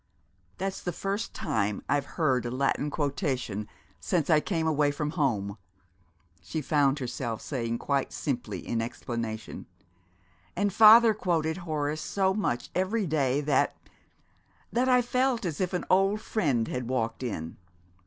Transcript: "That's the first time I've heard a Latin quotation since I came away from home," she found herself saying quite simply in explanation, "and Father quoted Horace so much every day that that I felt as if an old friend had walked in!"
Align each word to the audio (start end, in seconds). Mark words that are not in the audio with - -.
"That's 0.57 0.81
the 0.81 0.91
first 0.91 1.35
time 1.35 1.83
I've 1.87 2.05
heard 2.17 2.43
a 2.43 2.49
Latin 2.49 2.89
quotation 2.89 3.67
since 3.99 4.31
I 4.31 4.39
came 4.39 4.65
away 4.65 4.89
from 4.89 5.11
home," 5.11 5.59
she 6.41 6.59
found 6.59 6.97
herself 6.97 7.39
saying 7.39 7.77
quite 7.77 8.11
simply 8.11 8.67
in 8.67 8.81
explanation, 8.81 9.67
"and 10.55 10.73
Father 10.73 11.13
quoted 11.13 11.57
Horace 11.57 12.01
so 12.01 12.33
much 12.33 12.71
every 12.73 13.05
day 13.05 13.41
that 13.41 13.75
that 14.73 14.89
I 14.89 15.03
felt 15.03 15.45
as 15.45 15.61
if 15.61 15.71
an 15.71 15.85
old 15.87 16.19
friend 16.19 16.67
had 16.67 16.87
walked 16.89 17.21
in!" 17.21 17.57